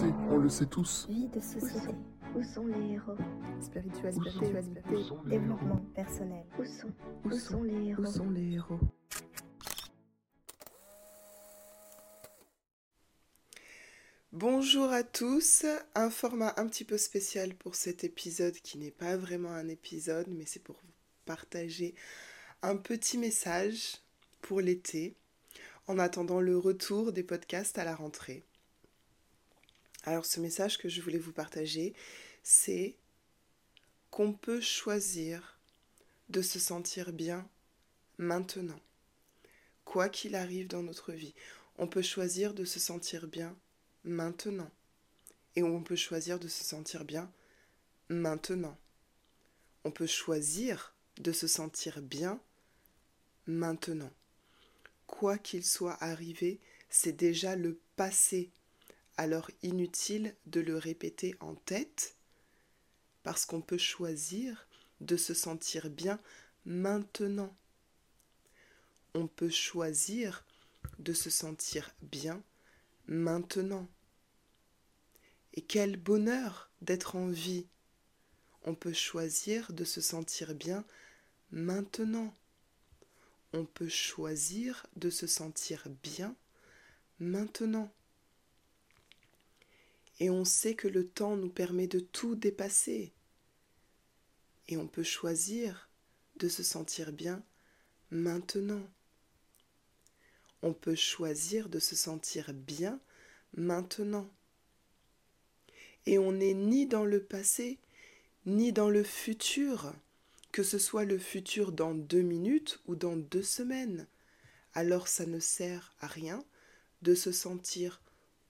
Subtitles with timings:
[0.00, 1.06] sait, on le sait tous.
[1.08, 1.94] Vie de société.
[2.34, 3.16] Où sont les héros?
[3.60, 4.30] Spiritualité.
[4.30, 4.80] Spiritualité.
[5.26, 6.44] Développement personnel.
[6.58, 6.92] Où sont
[7.24, 8.02] Où sont les héros?
[8.02, 8.80] Où sont les héros?
[14.32, 19.16] Bonjour à tous, un format un petit peu spécial pour cet épisode qui n'est pas
[19.16, 20.92] vraiment un épisode, mais c'est pour vous
[21.26, 21.94] partager
[22.62, 23.98] un petit message
[24.40, 25.16] pour l'été,
[25.88, 28.44] en attendant le retour des podcasts à la rentrée.
[30.04, 31.94] Alors ce message que je voulais vous partager,
[32.42, 32.96] c'est
[34.10, 35.58] qu'on peut choisir
[36.28, 37.48] de se sentir bien
[38.18, 38.80] maintenant.
[39.84, 41.34] Quoi qu'il arrive dans notre vie,
[41.78, 43.56] on peut choisir de se sentir bien
[44.04, 44.70] maintenant.
[45.56, 47.30] Et on peut choisir de se sentir bien
[48.08, 48.78] maintenant.
[49.84, 52.40] On peut choisir de se sentir bien
[53.46, 54.12] maintenant.
[55.06, 58.50] Quoi qu'il soit arrivé, c'est déjà le passé.
[59.20, 62.16] Alors inutile de le répéter en tête,
[63.22, 64.66] parce qu'on peut choisir
[65.02, 66.18] de se sentir bien
[66.64, 67.54] maintenant.
[69.12, 70.46] On peut choisir
[70.98, 72.42] de se sentir bien
[73.08, 73.86] maintenant.
[75.52, 77.66] Et quel bonheur d'être en vie.
[78.62, 80.82] On peut choisir de se sentir bien
[81.50, 82.34] maintenant.
[83.52, 86.34] On peut choisir de se sentir bien
[87.18, 87.92] maintenant.
[90.20, 93.12] Et on sait que le temps nous permet de tout dépasser.
[94.68, 95.90] Et on peut choisir
[96.36, 97.42] de se sentir bien
[98.10, 98.86] maintenant.
[100.62, 103.00] On peut choisir de se sentir bien
[103.56, 104.28] maintenant.
[106.06, 107.78] Et on n'est ni dans le passé,
[108.44, 109.94] ni dans le futur,
[110.52, 114.06] que ce soit le futur dans deux minutes ou dans deux semaines.
[114.74, 116.44] Alors ça ne sert à rien
[117.02, 118.02] de se sentir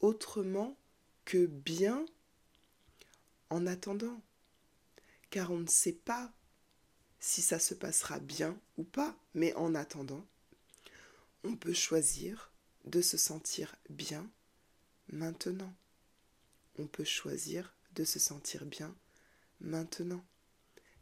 [0.00, 0.76] autrement
[1.28, 2.06] que bien
[3.50, 4.22] en attendant.
[5.28, 6.32] Car on ne sait pas
[7.20, 10.26] si ça se passera bien ou pas, mais en attendant,
[11.44, 12.50] on peut choisir
[12.86, 14.26] de se sentir bien
[15.12, 15.74] maintenant.
[16.78, 18.96] On peut choisir de se sentir bien
[19.60, 20.24] maintenant.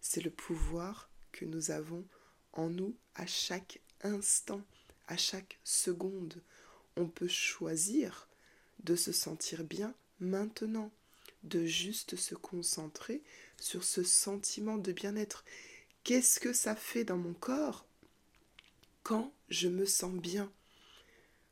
[0.00, 2.04] C'est le pouvoir que nous avons
[2.52, 4.62] en nous à chaque instant,
[5.06, 6.42] à chaque seconde.
[6.96, 8.28] On peut choisir
[8.82, 10.90] de se sentir bien maintenant,
[11.42, 13.22] de juste se concentrer
[13.58, 15.44] sur ce sentiment de bien-être.
[16.04, 17.86] Qu'est-ce que ça fait dans mon corps
[19.02, 20.52] quand je me sens bien?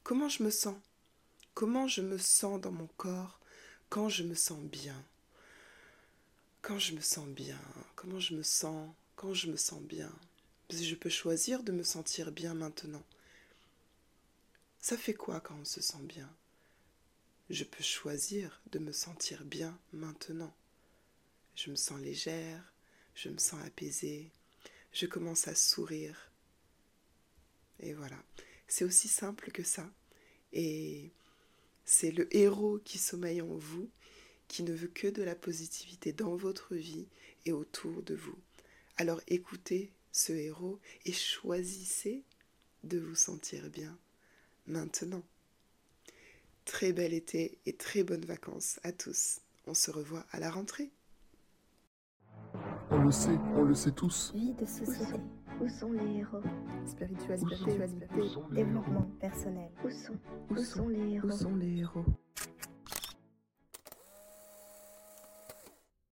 [0.02, 0.76] Comment je me sens?
[1.54, 3.40] Comment je me sens dans mon corps
[3.88, 5.04] quand je me sens bien?
[6.62, 7.60] Quand je me sens bien,
[7.94, 10.12] comment je me sens quand je me sens bien?
[10.70, 13.02] Je peux choisir de me sentir bien maintenant.
[14.80, 16.28] Ça fait quoi quand on se sent bien?
[17.50, 20.54] Je peux choisir de me sentir bien maintenant.
[21.54, 22.72] Je me sens légère,
[23.14, 24.30] je me sens apaisée,
[24.92, 26.30] je commence à sourire.
[27.80, 28.22] Et voilà,
[28.66, 29.92] c'est aussi simple que ça.
[30.54, 31.10] Et
[31.84, 33.90] c'est le héros qui sommeille en vous,
[34.48, 37.06] qui ne veut que de la positivité dans votre vie
[37.44, 38.38] et autour de vous.
[38.96, 42.22] Alors écoutez ce héros et choisissez
[42.84, 43.98] de vous sentir bien
[44.66, 45.22] maintenant.
[46.64, 49.40] Très bel été et très bonnes vacances à tous.
[49.66, 50.90] On se revoit à la rentrée.
[52.90, 54.32] On le sait, on le sait tous.
[54.34, 55.20] Vie de société.
[55.60, 56.42] Où sont les héros?
[56.86, 57.78] Spiritualité.
[58.52, 59.70] Développement personnel.
[59.84, 60.14] Où sont
[60.50, 61.28] Où Où sont sont les héros?
[61.28, 62.04] Où sont les héros?